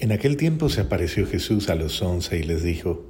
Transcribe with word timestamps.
En 0.00 0.12
aquel 0.12 0.38
tiempo 0.38 0.70
se 0.70 0.80
apareció 0.80 1.26
Jesús 1.26 1.68
a 1.68 1.74
los 1.74 2.00
once 2.00 2.38
y 2.38 2.42
les 2.42 2.62
dijo, 2.62 3.04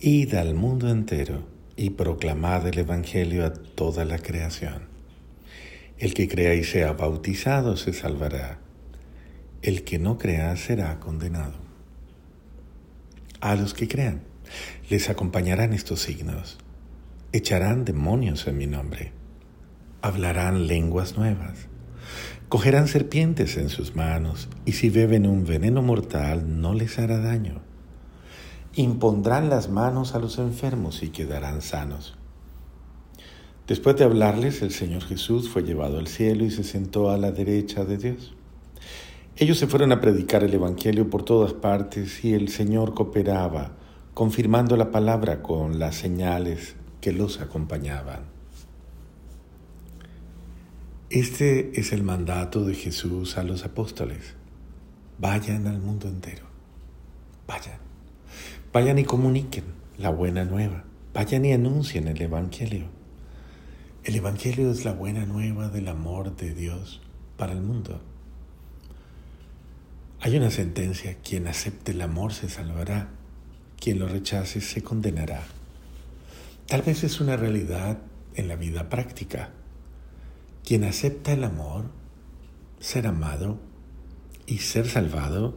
Id 0.00 0.34
al 0.34 0.56
mundo 0.56 0.90
entero 0.90 1.46
y 1.76 1.90
proclamad 1.90 2.66
el 2.66 2.80
Evangelio 2.80 3.46
a 3.46 3.52
toda 3.52 4.04
la 4.04 4.18
creación. 4.18 4.88
El 5.96 6.12
que 6.12 6.26
crea 6.26 6.56
y 6.56 6.64
sea 6.64 6.94
bautizado 6.94 7.76
se 7.76 7.92
salvará, 7.92 8.58
el 9.62 9.84
que 9.84 10.00
no 10.00 10.18
crea 10.18 10.56
será 10.56 10.98
condenado. 10.98 11.54
A 13.40 13.54
los 13.54 13.72
que 13.72 13.86
crean 13.86 14.22
les 14.90 15.08
acompañarán 15.10 15.72
estos 15.72 16.00
signos, 16.00 16.58
echarán 17.30 17.84
demonios 17.84 18.48
en 18.48 18.58
mi 18.58 18.66
nombre, 18.66 19.12
hablarán 20.02 20.66
lenguas 20.66 21.16
nuevas 21.16 21.68
Cogerán 22.48 22.88
serpientes 22.88 23.56
en 23.56 23.68
sus 23.68 23.96
manos, 23.96 24.48
y 24.64 24.72
si 24.72 24.90
beben 24.90 25.26
un 25.26 25.44
veneno 25.44 25.82
mortal 25.82 26.60
no 26.60 26.74
les 26.74 26.98
hará 26.98 27.18
daño. 27.18 27.62
Impondrán 28.74 29.48
las 29.48 29.70
manos 29.70 30.14
a 30.14 30.18
los 30.18 30.38
enfermos 30.38 31.02
y 31.02 31.08
quedarán 31.08 31.62
sanos. 31.62 32.16
Después 33.66 33.96
de 33.96 34.04
hablarles, 34.04 34.60
el 34.60 34.72
Señor 34.72 35.02
Jesús 35.02 35.48
fue 35.48 35.62
llevado 35.62 35.98
al 35.98 36.06
cielo 36.06 36.44
y 36.44 36.50
se 36.50 36.64
sentó 36.64 37.10
a 37.10 37.16
la 37.16 37.32
derecha 37.32 37.84
de 37.86 37.96
Dios. 37.96 38.34
Ellos 39.36 39.58
se 39.58 39.66
fueron 39.66 39.90
a 39.90 40.00
predicar 40.02 40.44
el 40.44 40.52
Evangelio 40.52 41.08
por 41.08 41.24
todas 41.24 41.54
partes 41.54 42.24
y 42.24 42.34
el 42.34 42.50
Señor 42.50 42.94
cooperaba, 42.94 43.72
confirmando 44.12 44.76
la 44.76 44.90
palabra 44.90 45.42
con 45.42 45.78
las 45.78 45.96
señales 45.96 46.76
que 47.00 47.12
los 47.12 47.40
acompañaban. 47.40 48.34
Este 51.10 51.78
es 51.78 51.92
el 51.92 52.02
mandato 52.02 52.64
de 52.64 52.74
Jesús 52.74 53.36
a 53.36 53.42
los 53.42 53.64
apóstoles. 53.64 54.34
Vayan 55.18 55.66
al 55.66 55.78
mundo 55.78 56.08
entero. 56.08 56.46
Vayan. 57.46 57.78
Vayan 58.72 58.98
y 58.98 59.04
comuniquen 59.04 59.64
la 59.98 60.08
buena 60.08 60.44
nueva. 60.44 60.84
Vayan 61.12 61.44
y 61.44 61.52
anuncien 61.52 62.08
el 62.08 62.20
Evangelio. 62.20 62.86
El 64.02 64.16
Evangelio 64.16 64.70
es 64.70 64.86
la 64.86 64.92
buena 64.92 65.26
nueva 65.26 65.68
del 65.68 65.88
amor 65.88 66.34
de 66.36 66.54
Dios 66.54 67.02
para 67.36 67.52
el 67.52 67.60
mundo. 67.60 68.00
Hay 70.20 70.38
una 70.38 70.50
sentencia, 70.50 71.18
quien 71.22 71.46
acepte 71.46 71.92
el 71.92 72.00
amor 72.00 72.32
se 72.32 72.48
salvará, 72.48 73.10
quien 73.78 73.98
lo 73.98 74.08
rechace 74.08 74.62
se 74.62 74.82
condenará. 74.82 75.42
Tal 76.66 76.80
vez 76.80 77.04
es 77.04 77.20
una 77.20 77.36
realidad 77.36 77.98
en 78.34 78.48
la 78.48 78.56
vida 78.56 78.88
práctica 78.88 79.50
quien 80.64 80.84
acepta 80.84 81.32
el 81.32 81.44
amor, 81.44 81.90
ser 82.80 83.06
amado 83.06 83.58
y 84.46 84.58
ser 84.58 84.88
salvado, 84.88 85.54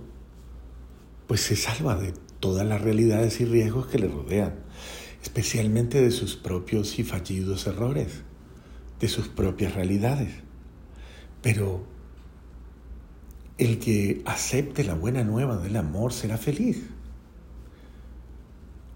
pues 1.28 1.42
se 1.42 1.56
salva 1.56 1.96
de 1.96 2.14
todas 2.40 2.68
las 2.68 2.82
realidades 2.82 3.40
y 3.40 3.46
riesgos 3.46 3.88
que 3.88 4.00
le 4.00 4.08
rodean, 4.08 4.56
especialmente 5.24 6.02
de 6.02 6.12
sus 6.12 6.36
propios 6.36 7.00
y 7.00 7.04
fallidos 7.04 7.68
errores, 7.68 8.22
de 9.00 9.08
sus 9.08 9.28
propias 9.30 9.76
realidades. 9.76 10.34
Pero 11.42 11.86
el 13.58 13.80
que 13.80 14.22
acepte 14.26 14.84
la 14.84 14.94
buena 14.94 15.24
nueva 15.24 15.58
del 15.58 15.78
amor 15.78 16.14
será 16.14 16.38
feliz. 16.38 16.90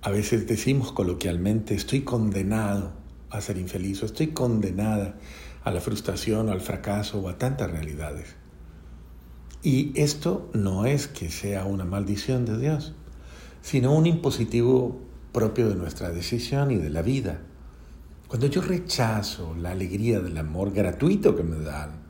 A 0.02 0.10
veces 0.10 0.48
decimos 0.48 0.92
coloquialmente, 0.92 1.74
estoy 1.74 2.02
condenado 2.02 2.94
a 3.30 3.40
ser 3.40 3.58
infeliz 3.58 4.02
o 4.04 4.06
estoy 4.06 4.28
condenada 4.28 5.16
a 5.64 5.72
la 5.72 5.82
frustración 5.82 6.50
o 6.50 6.52
al 6.52 6.62
fracaso 6.62 7.20
o 7.20 7.30
a 7.30 7.38
tantas 7.38 7.72
realidades. 7.72 8.36
Y 9.64 9.92
esto 10.00 10.50
no 10.54 10.86
es 10.86 11.08
que 11.08 11.30
sea 11.30 11.66
una 11.66 11.86
maldición 11.86 12.46
de 12.46 12.58
Dios, 12.58 12.94
sino 13.62 13.94
un 13.94 14.08
impositivo 14.08 15.00
propio 15.32 15.70
de 15.70 15.76
nuestra 15.76 16.10
decisión 16.10 16.72
y 16.72 16.78
de 16.78 16.90
la 16.90 17.04
vida. 17.04 17.42
Cuando 18.28 18.48
yo 18.48 18.62
rechazo 18.62 19.56
la 19.56 19.72
alegría 19.72 20.20
del 20.20 20.38
amor 20.38 20.72
gratuito 20.72 21.36
que 21.36 21.44
me 21.44 21.58
dan, 21.60 22.02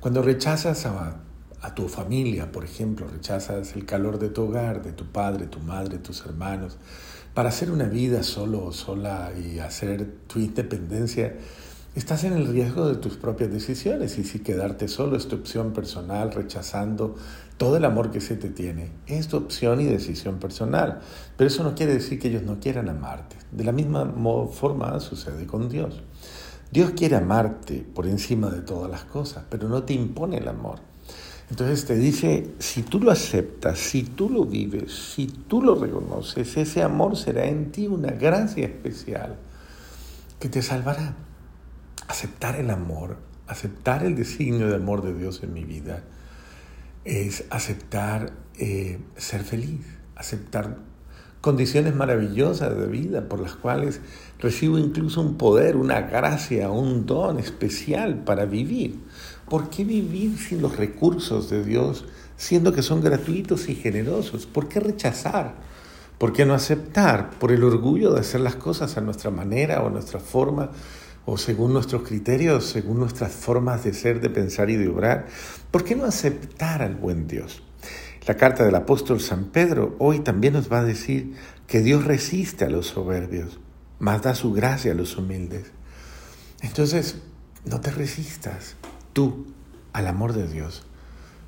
cuando 0.00 0.22
rechazas 0.22 0.86
a, 0.86 1.20
a, 1.60 1.74
tu 1.74 1.88
familia, 1.88 2.50
por 2.50 2.64
ejemplo, 2.64 3.06
rechazas 3.06 3.76
el 3.76 3.84
calor 3.84 4.18
de 4.18 4.30
tu 4.30 4.42
hogar, 4.42 4.82
de 4.82 4.92
tu 4.92 5.04
padre, 5.12 5.46
tu 5.46 5.60
madre, 5.60 5.98
tus 5.98 6.24
hermanos, 6.24 6.78
para 7.34 7.50
hacer 7.50 7.70
una 7.70 7.84
vida 7.84 8.22
solo 8.22 8.64
o 8.64 8.72
sola 8.72 9.30
y 9.38 9.58
hacer 9.58 10.10
tu 10.26 10.40
independencia, 10.40 11.36
estás 11.94 12.22
en 12.24 12.34
el 12.34 12.46
riesgo 12.46 12.86
de 12.88 12.96
tus 12.96 13.16
propias 13.16 13.50
decisiones 13.50 14.16
y 14.18 14.24
si 14.24 14.38
quedarte 14.40 14.86
solo 14.86 15.16
es 15.16 15.26
tu 15.26 15.36
opción 15.36 15.72
personal, 15.72 16.32
rechazando 16.32 17.16
todo 17.56 17.76
el 17.76 17.84
amor 17.84 18.10
que 18.10 18.20
se 18.20 18.36
te 18.36 18.48
tiene. 18.48 18.90
Es 19.06 19.28
tu 19.28 19.36
opción 19.36 19.80
y 19.80 19.84
decisión 19.84 20.38
personal. 20.38 21.00
Pero 21.36 21.48
eso 21.48 21.64
no 21.64 21.74
quiere 21.74 21.94
decir 21.94 22.18
que 22.18 22.28
ellos 22.28 22.42
no 22.42 22.60
quieran 22.60 22.88
amarte. 22.88 23.36
De 23.50 23.64
la 23.64 23.72
misma 23.72 24.06
forma 24.52 25.00
sucede 25.00 25.46
con 25.46 25.68
Dios. 25.68 26.00
Dios 26.70 26.92
quiere 26.92 27.16
amarte 27.16 27.84
por 27.94 28.06
encima 28.06 28.48
de 28.48 28.60
todas 28.60 28.88
las 28.88 29.04
cosas, 29.04 29.44
pero 29.50 29.68
no 29.68 29.82
te 29.82 29.92
impone 29.92 30.38
el 30.38 30.46
amor. 30.46 30.78
Entonces 31.50 31.84
te 31.84 31.96
dice, 31.96 32.52
si 32.60 32.84
tú 32.84 33.00
lo 33.00 33.10
aceptas, 33.10 33.76
si 33.80 34.04
tú 34.04 34.30
lo 34.30 34.44
vives, 34.44 34.92
si 34.92 35.26
tú 35.26 35.60
lo 35.60 35.74
reconoces, 35.74 36.56
ese 36.56 36.80
amor 36.84 37.16
será 37.16 37.46
en 37.46 37.72
ti 37.72 37.88
una 37.88 38.12
gracia 38.12 38.64
especial 38.66 39.34
que 40.38 40.48
te 40.48 40.62
salvará 40.62 41.16
aceptar 42.10 42.56
el 42.56 42.70
amor, 42.70 43.18
aceptar 43.46 44.04
el 44.04 44.16
designio 44.16 44.68
de 44.68 44.76
amor 44.76 45.02
de 45.02 45.14
Dios 45.14 45.42
en 45.44 45.52
mi 45.52 45.64
vida, 45.64 46.02
es 47.04 47.44
aceptar 47.50 48.32
eh, 48.58 48.98
ser 49.16 49.42
feliz, 49.44 49.86
aceptar 50.16 50.76
condiciones 51.40 51.94
maravillosas 51.94 52.76
de 52.76 52.86
vida 52.88 53.28
por 53.28 53.40
las 53.40 53.54
cuales 53.54 54.00
recibo 54.40 54.76
incluso 54.76 55.20
un 55.20 55.36
poder, 55.38 55.76
una 55.76 56.02
gracia, 56.02 56.70
un 56.70 57.06
don 57.06 57.38
especial 57.38 58.24
para 58.24 58.44
vivir. 58.44 58.98
¿Por 59.48 59.70
qué 59.70 59.84
vivir 59.84 60.36
sin 60.36 60.60
los 60.60 60.76
recursos 60.76 61.48
de 61.48 61.64
Dios, 61.64 62.04
siendo 62.36 62.72
que 62.72 62.82
son 62.82 63.02
gratuitos 63.02 63.68
y 63.68 63.76
generosos? 63.76 64.46
¿Por 64.46 64.68
qué 64.68 64.80
rechazar? 64.80 65.54
¿Por 66.18 66.32
qué 66.32 66.44
no 66.44 66.54
aceptar? 66.54 67.30
Por 67.38 67.52
el 67.52 67.62
orgullo 67.62 68.12
de 68.12 68.20
hacer 68.20 68.40
las 68.40 68.56
cosas 68.56 68.96
a 68.96 69.00
nuestra 69.00 69.30
manera 69.30 69.80
o 69.82 69.86
a 69.86 69.90
nuestra 69.90 70.18
forma 70.20 70.70
o 71.24 71.36
según 71.36 71.72
nuestros 71.72 72.02
criterios, 72.02 72.66
según 72.66 72.98
nuestras 72.98 73.32
formas 73.32 73.84
de 73.84 73.94
ser, 73.94 74.20
de 74.20 74.30
pensar 74.30 74.70
y 74.70 74.76
de 74.76 74.88
obrar, 74.88 75.26
¿por 75.70 75.84
qué 75.84 75.94
no 75.94 76.04
aceptar 76.04 76.82
al 76.82 76.94
buen 76.94 77.26
Dios? 77.28 77.62
La 78.26 78.36
carta 78.36 78.64
del 78.64 78.74
apóstol 78.74 79.20
San 79.20 79.44
Pedro 79.46 79.96
hoy 79.98 80.20
también 80.20 80.54
nos 80.54 80.70
va 80.70 80.80
a 80.80 80.84
decir 80.84 81.34
que 81.66 81.80
Dios 81.80 82.04
resiste 82.04 82.64
a 82.64 82.70
los 82.70 82.86
soberbios, 82.86 83.60
mas 83.98 84.22
da 84.22 84.34
su 84.34 84.52
gracia 84.52 84.92
a 84.92 84.94
los 84.94 85.16
humildes. 85.16 85.72
Entonces, 86.62 87.16
no 87.64 87.80
te 87.80 87.90
resistas 87.90 88.76
tú 89.12 89.46
al 89.92 90.06
amor 90.06 90.32
de 90.32 90.46
Dios. 90.46 90.86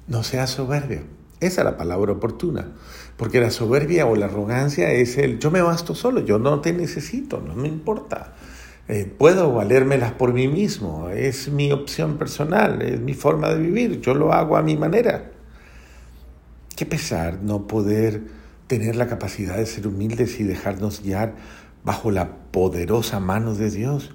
No 0.06 0.22
seas 0.22 0.50
soberbio. 0.50 1.02
Esa 1.40 1.62
es 1.62 1.64
la 1.64 1.76
palabra 1.76 2.12
oportuna. 2.12 2.72
Porque 3.16 3.40
la 3.40 3.50
soberbia 3.50 4.06
o 4.06 4.16
la 4.16 4.26
arrogancia 4.26 4.92
es 4.92 5.18
el 5.18 5.38
yo 5.38 5.50
me 5.50 5.60
basto 5.60 5.94
solo, 5.94 6.20
yo 6.20 6.38
no 6.38 6.60
te 6.60 6.72
necesito, 6.72 7.40
no 7.40 7.54
me 7.54 7.68
importa. 7.68 8.34
Eh, 8.92 9.06
puedo 9.06 9.54
valérmelas 9.54 10.12
por 10.12 10.34
mí 10.34 10.48
mismo, 10.48 11.08
es 11.08 11.48
mi 11.48 11.72
opción 11.72 12.18
personal, 12.18 12.82
es 12.82 13.00
mi 13.00 13.14
forma 13.14 13.48
de 13.48 13.58
vivir, 13.58 14.02
yo 14.02 14.12
lo 14.12 14.34
hago 14.34 14.54
a 14.54 14.62
mi 14.62 14.76
manera. 14.76 15.30
Qué 16.76 16.84
pesar 16.84 17.38
no 17.42 17.66
poder 17.66 18.20
tener 18.66 18.94
la 18.94 19.06
capacidad 19.06 19.56
de 19.56 19.64
ser 19.64 19.86
humildes 19.86 20.38
y 20.40 20.42
dejarnos 20.42 21.02
guiar 21.02 21.36
bajo 21.84 22.10
la 22.10 22.36
poderosa 22.50 23.18
mano 23.18 23.54
de 23.54 23.70
Dios, 23.70 24.10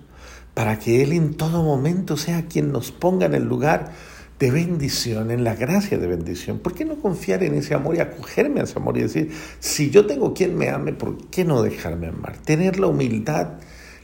para 0.54 0.78
que 0.78 1.02
Él 1.02 1.12
en 1.14 1.34
todo 1.34 1.64
momento 1.64 2.16
sea 2.16 2.46
quien 2.46 2.72
nos 2.72 2.92
ponga 2.92 3.26
en 3.26 3.34
el 3.34 3.46
lugar 3.46 3.94
de 4.38 4.52
bendición, 4.52 5.32
en 5.32 5.44
la 5.44 5.56
gracia 5.56 5.98
de 5.98 6.06
bendición. 6.06 6.60
¿Por 6.60 6.76
qué 6.76 6.86
no 6.86 6.98
confiar 6.98 7.42
en 7.42 7.56
ese 7.56 7.74
amor 7.74 7.96
y 7.96 8.00
acogerme 8.00 8.60
a 8.60 8.66
ese 8.66 8.78
amor 8.78 8.96
y 9.00 9.02
decir, 9.02 9.32
si 9.60 9.90
yo 9.90 10.06
tengo 10.06 10.36
quien 10.36 10.56
me 10.56 10.70
ame, 10.70 10.94
¿por 10.94 11.18
qué 11.30 11.46
no 11.46 11.64
dejarme 11.64 12.10
amar? 12.10 12.38
Tener 12.38 12.80
la 12.80 12.86
humildad 12.86 13.54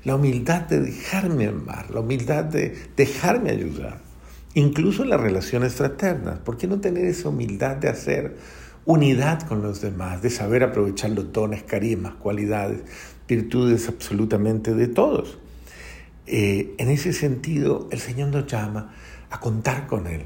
la 0.04 0.16
humildad 0.16 0.62
de 0.62 0.82
dejarme 0.82 1.48
amar, 1.48 1.90
la 1.92 2.02
humildad 2.02 2.44
de 2.44 2.76
dejarme 2.96 3.52
ayudar, 3.52 4.00
incluso 4.54 5.04
en 5.04 5.10
las 5.10 5.22
relaciones 5.22 5.74
fraternas. 5.74 6.40
¿Por 6.40 6.58
qué 6.58 6.68
no 6.68 6.82
tener 6.82 7.06
esa 7.06 7.30
humildad 7.30 7.78
de 7.78 7.90
hacer 7.90 8.38
unidad 8.86 9.44
con 9.48 9.62
los 9.62 9.82
demás, 9.82 10.22
de 10.22 10.30
saber 10.30 10.64
aprovechar 10.64 11.12
los 11.12 11.32
dones, 11.32 11.64
carismas, 11.64 12.16
cualidades, 12.16 12.82
virtudes 13.28 13.88
absolutamente 13.88 14.74
de 14.74 14.88
todos? 14.88 15.38
Eh, 16.26 16.76
en 16.78 16.90
ese 16.90 17.14
sentido, 17.14 17.88
el 17.92 18.00
Señor 18.00 18.30
nos 18.30 18.48
llama 18.48 18.94
a 19.30 19.40
contar 19.40 19.88
con 19.88 20.08
Él. 20.08 20.26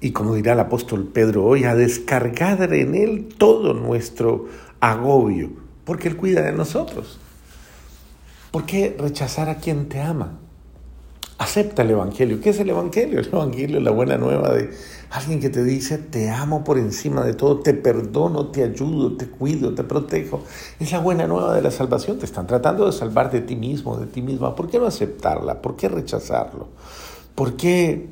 Y 0.00 0.12
como 0.12 0.36
dirá 0.36 0.52
el 0.52 0.60
apóstol 0.60 1.10
Pedro 1.12 1.44
hoy, 1.44 1.64
a 1.64 1.74
descargar 1.74 2.72
en 2.72 2.94
Él 2.94 3.28
todo 3.36 3.74
nuestro 3.74 4.46
agobio, 4.78 5.50
porque 5.84 6.06
Él 6.06 6.16
cuida 6.16 6.42
de 6.42 6.52
nosotros. 6.52 7.18
¿Por 8.50 8.64
qué 8.64 8.96
rechazar 8.98 9.50
a 9.50 9.56
quien 9.56 9.88
te 9.88 10.00
ama? 10.00 10.38
Acepta 11.36 11.82
el 11.82 11.90
Evangelio. 11.90 12.40
¿Qué 12.40 12.50
es 12.50 12.58
el 12.60 12.70
Evangelio? 12.70 13.20
El 13.20 13.26
Evangelio 13.26 13.78
es 13.78 13.84
la 13.84 13.90
buena 13.90 14.16
nueva 14.16 14.54
de 14.54 14.70
alguien 15.10 15.38
que 15.38 15.50
te 15.50 15.62
dice, 15.62 15.98
te 15.98 16.30
amo 16.30 16.64
por 16.64 16.78
encima 16.78 17.24
de 17.24 17.34
todo, 17.34 17.60
te 17.60 17.74
perdono, 17.74 18.46
te 18.46 18.64
ayudo, 18.64 19.16
te 19.16 19.28
cuido, 19.28 19.74
te 19.74 19.84
protejo. 19.84 20.42
Es 20.80 20.90
la 20.92 20.98
buena 20.98 21.26
nueva 21.26 21.54
de 21.54 21.62
la 21.62 21.70
salvación. 21.70 22.18
Te 22.18 22.24
están 22.24 22.46
tratando 22.46 22.86
de 22.86 22.92
salvar 22.92 23.30
de 23.30 23.42
ti 23.42 23.54
mismo, 23.54 23.98
de 23.98 24.06
ti 24.06 24.22
misma. 24.22 24.56
¿Por 24.56 24.68
qué 24.68 24.78
no 24.78 24.86
aceptarla? 24.86 25.60
¿Por 25.60 25.76
qué 25.76 25.88
rechazarlo? 25.88 26.68
¿Por 27.34 27.54
qué, 27.54 28.08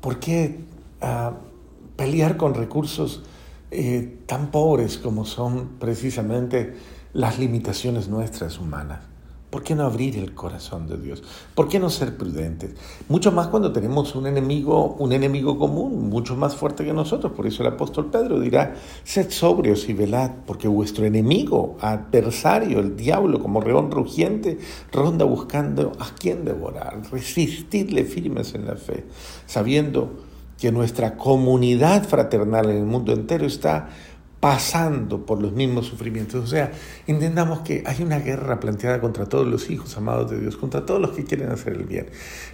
por 0.00 0.18
qué 0.18 0.58
ah, 1.00 1.32
pelear 1.96 2.36
con 2.36 2.54
recursos 2.54 3.22
eh, 3.70 4.18
tan 4.26 4.50
pobres 4.50 4.98
como 4.98 5.24
son 5.24 5.78
precisamente 5.78 6.74
las 7.12 7.38
limitaciones 7.38 8.08
nuestras 8.08 8.58
humanas? 8.58 9.11
¿Por 9.52 9.62
qué 9.62 9.74
no 9.74 9.84
abrir 9.84 10.16
el 10.16 10.32
corazón 10.32 10.86
de 10.86 10.96
Dios? 10.96 11.22
¿Por 11.54 11.68
qué 11.68 11.78
no 11.78 11.90
ser 11.90 12.16
prudentes? 12.16 12.70
Mucho 13.10 13.32
más 13.32 13.48
cuando 13.48 13.70
tenemos 13.70 14.14
un 14.14 14.26
enemigo, 14.26 14.96
un 14.98 15.12
enemigo 15.12 15.58
común, 15.58 16.08
mucho 16.08 16.36
más 16.36 16.56
fuerte 16.56 16.86
que 16.86 16.94
nosotros. 16.94 17.32
Por 17.32 17.46
eso 17.46 17.62
el 17.62 17.68
apóstol 17.68 18.10
Pedro 18.10 18.40
dirá, 18.40 18.74
sed 19.04 19.28
sobrios 19.28 19.90
y 19.90 19.92
velad, 19.92 20.30
porque 20.46 20.68
vuestro 20.68 21.04
enemigo, 21.04 21.76
adversario, 21.82 22.80
el 22.80 22.96
diablo, 22.96 23.42
como 23.42 23.60
león 23.60 23.90
rugiente, 23.90 24.58
ronda 24.90 25.26
buscando 25.26 25.92
a 25.98 26.08
quién 26.18 26.46
devorar. 26.46 27.02
Resistidle 27.12 28.04
firmes 28.04 28.54
en 28.54 28.64
la 28.64 28.76
fe, 28.76 29.04
sabiendo 29.44 30.14
que 30.58 30.72
nuestra 30.72 31.16
comunidad 31.16 32.08
fraternal 32.08 32.70
en 32.70 32.76
el 32.78 32.86
mundo 32.86 33.12
entero 33.12 33.44
está 33.44 33.90
pasando 34.42 35.24
por 35.24 35.40
los 35.40 35.52
mismos 35.52 35.86
sufrimientos. 35.86 36.42
O 36.42 36.48
sea, 36.48 36.72
entendamos 37.06 37.60
que 37.60 37.84
hay 37.86 38.02
una 38.02 38.18
guerra 38.18 38.58
planteada 38.58 39.00
contra 39.00 39.26
todos 39.26 39.46
los 39.46 39.70
hijos 39.70 39.96
amados 39.96 40.32
de 40.32 40.40
Dios, 40.40 40.56
contra 40.56 40.84
todos 40.84 41.00
los 41.00 41.12
que 41.12 41.22
quieren 41.22 41.50
hacer 41.50 41.74
el 41.74 41.84
bien. 41.84 42.08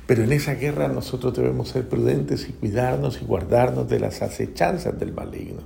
Pero 0.06 0.22
en 0.22 0.30
esa 0.32 0.52
guerra 0.52 0.88
nosotros 0.88 1.32
debemos 1.32 1.70
ser 1.70 1.88
prudentes 1.88 2.46
y 2.46 2.52
cuidarnos 2.52 3.22
y 3.22 3.24
guardarnos 3.24 3.88
de 3.88 4.00
las 4.00 4.20
acechanzas 4.20 4.98
del 4.98 5.14
maligno. 5.14 5.62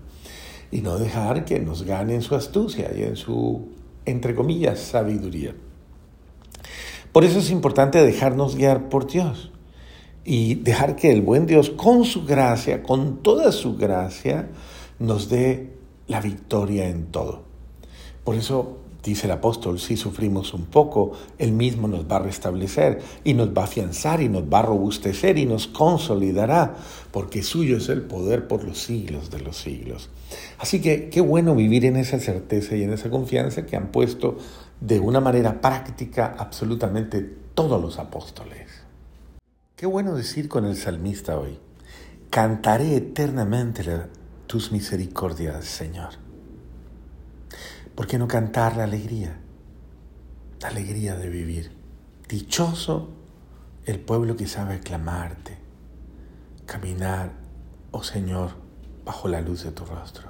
Y 0.70 0.82
no 0.82 0.96
dejar 0.96 1.44
que 1.44 1.58
nos 1.58 1.82
gane 1.82 2.14
en 2.14 2.22
su 2.22 2.36
astucia 2.36 2.92
y 2.96 3.02
en 3.02 3.16
su, 3.16 3.72
entre 4.04 4.36
comillas, 4.36 4.78
sabiduría. 4.78 5.56
Por 7.10 7.24
eso 7.24 7.40
es 7.40 7.50
importante 7.50 8.00
dejarnos 8.00 8.54
guiar 8.54 8.88
por 8.90 9.08
Dios 9.08 9.50
y 10.24 10.54
dejar 10.54 10.94
que 10.94 11.10
el 11.10 11.22
buen 11.22 11.46
Dios, 11.46 11.70
con 11.70 12.04
su 12.04 12.24
gracia, 12.24 12.84
con 12.84 13.24
toda 13.24 13.50
su 13.50 13.76
gracia, 13.76 14.50
nos 15.00 15.28
dé 15.28 15.81
la 16.12 16.20
victoria 16.20 16.88
en 16.88 17.06
todo. 17.06 17.42
Por 18.22 18.36
eso 18.36 18.78
dice 19.02 19.26
el 19.26 19.32
apóstol, 19.32 19.80
si 19.80 19.96
sufrimos 19.96 20.54
un 20.54 20.66
poco, 20.66 21.12
Él 21.38 21.52
mismo 21.52 21.88
nos 21.88 22.08
va 22.08 22.16
a 22.16 22.20
restablecer 22.20 23.00
y 23.24 23.34
nos 23.34 23.48
va 23.48 23.62
a 23.62 23.64
afianzar 23.64 24.20
y 24.20 24.28
nos 24.28 24.44
va 24.44 24.60
a 24.60 24.62
robustecer 24.62 25.38
y 25.38 25.46
nos 25.46 25.66
consolidará, 25.66 26.76
porque 27.10 27.42
suyo 27.42 27.78
es 27.78 27.88
el 27.88 28.02
poder 28.02 28.46
por 28.46 28.62
los 28.62 28.78
siglos 28.78 29.30
de 29.30 29.40
los 29.40 29.56
siglos. 29.56 30.10
Así 30.58 30.80
que 30.80 31.08
qué 31.08 31.20
bueno 31.20 31.56
vivir 31.56 31.84
en 31.84 31.96
esa 31.96 32.20
certeza 32.20 32.76
y 32.76 32.84
en 32.84 32.92
esa 32.92 33.10
confianza 33.10 33.66
que 33.66 33.76
han 33.76 33.90
puesto 33.90 34.38
de 34.80 35.00
una 35.00 35.20
manera 35.20 35.60
práctica 35.60 36.36
absolutamente 36.38 37.20
todos 37.54 37.80
los 37.82 37.98
apóstoles. 37.98 38.68
Qué 39.74 39.86
bueno 39.86 40.14
decir 40.14 40.48
con 40.48 40.64
el 40.64 40.76
salmista 40.76 41.36
hoy, 41.36 41.58
cantaré 42.30 42.96
eternamente 42.96 43.82
tus 44.52 44.70
misericordias, 44.70 45.64
Señor. 45.64 46.10
¿Por 47.94 48.06
qué 48.06 48.18
no 48.18 48.28
cantar 48.28 48.76
la 48.76 48.84
alegría? 48.84 49.40
La 50.60 50.68
alegría 50.68 51.16
de 51.16 51.30
vivir. 51.30 51.72
Dichoso 52.28 53.08
el 53.86 53.98
pueblo 53.98 54.36
que 54.36 54.46
sabe 54.46 54.80
clamarte, 54.80 55.56
caminar, 56.66 57.32
oh 57.92 58.02
Señor, 58.02 58.50
bajo 59.06 59.26
la 59.26 59.40
luz 59.40 59.64
de 59.64 59.70
tu 59.70 59.86
rostro. 59.86 60.28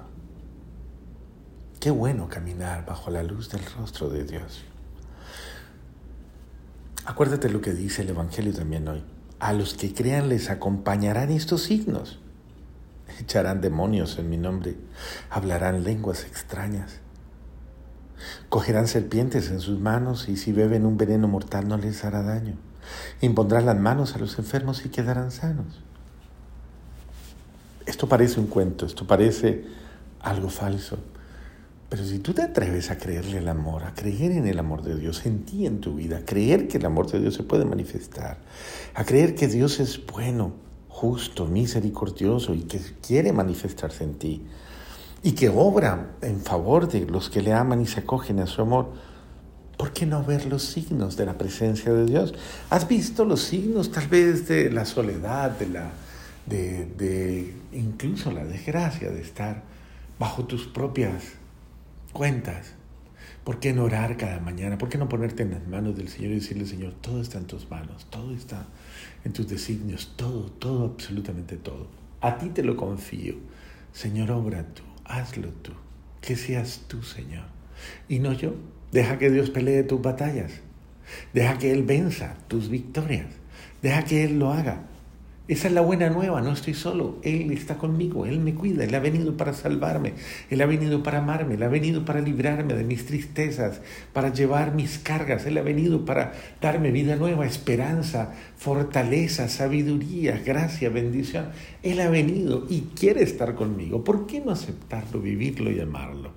Qué 1.80 1.90
bueno 1.90 2.28
caminar 2.28 2.86
bajo 2.86 3.10
la 3.10 3.24
luz 3.24 3.50
del 3.50 3.64
rostro 3.76 4.08
de 4.08 4.22
Dios. 4.22 4.62
Acuérdate 7.06 7.48
lo 7.48 7.60
que 7.60 7.72
dice 7.72 8.02
el 8.02 8.10
Evangelio 8.10 8.54
también 8.54 8.86
hoy. 8.86 9.02
A 9.40 9.52
los 9.52 9.74
que 9.74 9.92
crean 9.92 10.28
les 10.28 10.48
acompañarán 10.48 11.32
estos 11.32 11.64
signos 11.64 12.21
echarán 13.22 13.60
demonios 13.60 14.18
en 14.18 14.30
mi 14.30 14.36
nombre, 14.36 14.76
hablarán 15.30 15.84
lenguas 15.84 16.24
extrañas, 16.24 17.00
cogerán 18.48 18.88
serpientes 18.88 19.50
en 19.50 19.60
sus 19.60 19.78
manos 19.80 20.28
y 20.28 20.36
si 20.36 20.52
beben 20.52 20.86
un 20.86 20.96
veneno 20.96 21.28
mortal 21.28 21.68
no 21.68 21.76
les 21.76 22.04
hará 22.04 22.22
daño, 22.22 22.54
impondrán 23.20 23.66
las 23.66 23.78
manos 23.78 24.14
a 24.14 24.18
los 24.18 24.38
enfermos 24.38 24.84
y 24.84 24.88
quedarán 24.88 25.30
sanos. 25.30 25.82
Esto 27.86 28.08
parece 28.08 28.38
un 28.38 28.46
cuento, 28.46 28.86
esto 28.86 29.06
parece 29.06 29.64
algo 30.20 30.48
falso. 30.48 30.98
Pero 31.88 32.04
si 32.04 32.20
tú 32.20 32.32
te 32.32 32.40
atreves 32.40 32.90
a 32.90 32.96
creerle 32.96 33.38
el 33.38 33.48
amor, 33.48 33.84
a 33.84 33.92
creer 33.92 34.32
en 34.32 34.46
el 34.46 34.58
amor 34.58 34.82
de 34.82 34.96
Dios 34.96 35.26
en 35.26 35.44
ti, 35.44 35.66
en 35.66 35.80
tu 35.80 35.96
vida, 35.96 36.18
a 36.18 36.24
creer 36.24 36.66
que 36.66 36.78
el 36.78 36.86
amor 36.86 37.10
de 37.10 37.20
Dios 37.20 37.34
se 37.34 37.42
puede 37.42 37.66
manifestar, 37.66 38.38
a 38.94 39.04
creer 39.04 39.34
que 39.34 39.46
Dios 39.46 39.78
es 39.78 40.06
bueno, 40.06 40.54
justo, 40.92 41.46
misericordioso 41.46 42.54
y 42.54 42.60
que 42.60 42.78
quiere 43.04 43.32
manifestarse 43.32 44.04
en 44.04 44.14
ti 44.14 44.42
y 45.22 45.32
que 45.32 45.48
obra 45.48 46.12
en 46.20 46.40
favor 46.40 46.86
de 46.86 47.06
los 47.06 47.30
que 47.30 47.40
le 47.40 47.52
aman 47.52 47.80
y 47.80 47.86
se 47.86 48.00
acogen 48.00 48.40
a 48.40 48.46
su 48.46 48.60
amor, 48.60 48.92
¿por 49.78 49.92
qué 49.92 50.04
no 50.04 50.22
ver 50.22 50.46
los 50.46 50.62
signos 50.62 51.16
de 51.16 51.26
la 51.26 51.38
presencia 51.38 51.92
de 51.92 52.04
Dios? 52.04 52.34
¿Has 52.70 52.86
visto 52.86 53.24
los 53.24 53.40
signos 53.40 53.90
tal 53.90 54.06
vez 54.06 54.46
de 54.46 54.70
la 54.70 54.84
soledad, 54.84 55.58
de 55.58 55.68
la 55.68 55.90
de, 56.46 56.86
de 56.98 57.54
incluso 57.72 58.30
la 58.30 58.44
desgracia 58.44 59.10
de 59.10 59.22
estar 59.22 59.62
bajo 60.18 60.44
tus 60.44 60.66
propias 60.66 61.22
cuentas? 62.12 62.74
¿Por 63.44 63.58
qué 63.58 63.72
no 63.72 63.84
orar 63.84 64.16
cada 64.16 64.38
mañana? 64.38 64.78
¿Por 64.78 64.88
qué 64.88 64.98
no 64.98 65.08
ponerte 65.08 65.42
en 65.42 65.50
las 65.50 65.66
manos 65.66 65.96
del 65.96 66.08
Señor 66.08 66.30
y 66.30 66.36
decirle, 66.36 66.64
Señor, 66.64 66.94
todo 67.00 67.20
está 67.20 67.38
en 67.38 67.46
tus 67.46 67.68
manos, 67.68 68.06
todo 68.08 68.32
está 68.34 68.66
en 69.24 69.32
tus 69.32 69.48
designios, 69.48 70.12
todo, 70.16 70.44
todo, 70.44 70.84
absolutamente 70.84 71.56
todo. 71.56 71.88
A 72.20 72.38
ti 72.38 72.50
te 72.50 72.62
lo 72.62 72.76
confío. 72.76 73.34
Señor, 73.92 74.30
obra 74.30 74.64
tú, 74.74 74.82
hazlo 75.04 75.48
tú, 75.48 75.72
que 76.20 76.36
seas 76.36 76.82
tú, 76.86 77.02
Señor. 77.02 77.44
Y 78.08 78.20
no 78.20 78.32
yo. 78.32 78.54
Deja 78.92 79.18
que 79.18 79.30
Dios 79.30 79.50
pelee 79.50 79.82
tus 79.82 80.00
batallas. 80.00 80.52
Deja 81.32 81.58
que 81.58 81.72
Él 81.72 81.82
venza 81.82 82.36
tus 82.46 82.68
victorias. 82.68 83.26
Deja 83.80 84.04
que 84.04 84.24
Él 84.24 84.38
lo 84.38 84.52
haga. 84.52 84.82
Esa 85.52 85.68
es 85.68 85.74
la 85.74 85.82
buena 85.82 86.08
nueva, 86.08 86.40
no 86.40 86.50
estoy 86.50 86.72
solo, 86.72 87.18
Él 87.22 87.52
está 87.52 87.76
conmigo, 87.76 88.24
Él 88.24 88.38
me 88.38 88.54
cuida, 88.54 88.84
Él 88.84 88.94
ha 88.94 89.00
venido 89.00 89.36
para 89.36 89.52
salvarme, 89.52 90.14
Él 90.48 90.62
ha 90.62 90.66
venido 90.66 91.02
para 91.02 91.18
amarme, 91.18 91.56
Él 91.56 91.62
ha 91.62 91.68
venido 91.68 92.06
para 92.06 92.22
librarme 92.22 92.72
de 92.72 92.84
mis 92.84 93.04
tristezas, 93.04 93.82
para 94.14 94.32
llevar 94.32 94.74
mis 94.74 94.96
cargas, 94.98 95.44
Él 95.44 95.58
ha 95.58 95.62
venido 95.62 96.06
para 96.06 96.32
darme 96.62 96.90
vida 96.90 97.16
nueva, 97.16 97.44
esperanza, 97.44 98.32
fortaleza, 98.56 99.46
sabiduría, 99.50 100.40
gracia, 100.42 100.88
bendición. 100.88 101.48
Él 101.82 102.00
ha 102.00 102.08
venido 102.08 102.64
y 102.70 102.84
quiere 102.98 103.22
estar 103.22 103.54
conmigo. 103.54 104.02
¿Por 104.04 104.26
qué 104.26 104.40
no 104.40 104.52
aceptarlo, 104.52 105.20
vivirlo 105.20 105.70
y 105.70 105.80
amarlo? 105.80 106.32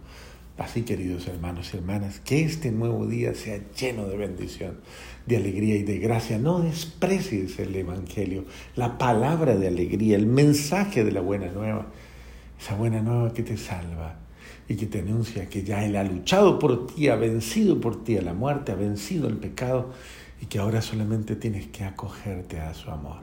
Así, 0.57 0.83
queridos 0.83 1.27
hermanos 1.27 1.73
y 1.73 1.77
hermanas, 1.77 2.21
que 2.21 2.45
este 2.45 2.71
nuevo 2.71 3.05
día 3.05 3.33
sea 3.35 3.59
lleno 3.77 4.07
de 4.07 4.15
bendición, 4.15 4.79
de 5.25 5.35
alegría 5.35 5.75
y 5.75 5.83
de 5.83 5.97
gracia. 5.99 6.37
No 6.37 6.61
desprecies 6.61 7.59
el 7.59 7.75
Evangelio, 7.75 8.45
la 8.77 8.97
palabra 8.97 9.57
de 9.57 9.67
alegría, 9.67 10.15
el 10.15 10.27
mensaje 10.27 11.03
de 11.03 11.11
la 11.11 11.19
buena 11.19 11.51
nueva, 11.51 11.87
esa 12.57 12.75
buena 12.75 13.01
nueva 13.01 13.33
que 13.33 13.43
te 13.43 13.57
salva 13.57 14.19
y 14.69 14.75
que 14.75 14.85
te 14.85 14.99
anuncia 14.99 15.49
que 15.49 15.63
ya 15.63 15.83
Él 15.83 15.97
ha 15.97 16.05
luchado 16.05 16.57
por 16.57 16.87
ti, 16.87 17.09
ha 17.09 17.17
vencido 17.17 17.81
por 17.81 18.05
ti 18.05 18.17
a 18.17 18.21
la 18.21 18.33
muerte, 18.33 18.71
ha 18.71 18.75
vencido 18.75 19.27
el 19.27 19.35
pecado 19.35 19.91
y 20.41 20.45
que 20.45 20.59
ahora 20.59 20.81
solamente 20.81 21.35
tienes 21.35 21.67
que 21.67 21.83
acogerte 21.83 22.61
a 22.61 22.73
su 22.73 22.89
amor. 22.89 23.17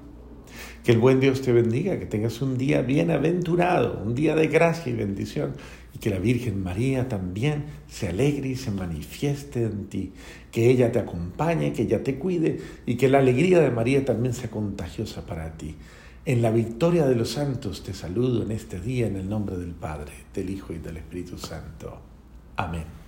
Que 0.85 0.93
el 0.93 0.99
buen 0.99 1.19
Dios 1.19 1.41
te 1.41 1.51
bendiga, 1.51 1.99
que 1.99 2.05
tengas 2.05 2.43
un 2.43 2.59
día 2.59 2.83
bienaventurado, 2.83 4.03
un 4.05 4.15
día 4.15 4.35
de 4.35 4.49
gracia 4.49 4.93
y 4.93 4.97
bendición, 4.97 5.55
y 5.95 5.99
que 5.99 6.11
la 6.11 6.19
Virgen 6.19 6.63
María 6.63 7.09
también 7.09 7.65
se 7.89 8.09
alegre 8.09 8.49
y 8.49 8.57
se 8.57 8.71
manifieste 8.71 9.65
en 9.65 9.87
ti, 9.87 10.13
que 10.51 10.71
ella 10.71 10.91
te 10.91 10.99
acompañe, 10.99 11.73
que 11.73 11.83
ella 11.83 12.03
te 12.03 12.19
cuide, 12.19 12.61
y 12.87 12.97
que 12.97 13.09
la 13.09 13.19
alegría 13.19 13.61
de 13.61 13.71
María 13.71 14.05
también 14.05 14.35
sea 14.35 14.51
contagiosa 14.51 15.27
para 15.27 15.57
ti. 15.57 15.77
En 16.25 16.41
la 16.41 16.51
victoria 16.51 17.07
de 17.07 17.17
los 17.17 17.31
santos 17.31 17.83
te 17.83 17.95
saludo 17.95 18.43
en 18.43 18.53
este 18.53 18.81
día 18.81 19.07
en 19.07 19.17
el 19.17 19.29
nombre 19.29 19.57
del 19.57 19.73
Padre, 19.73 20.13
del 20.33 20.51
Hijo 20.51 20.73
y 20.73 20.79
del 20.79 20.99
Espíritu 20.99 21.37
Santo. 21.37 21.99
Amén. 22.57 23.02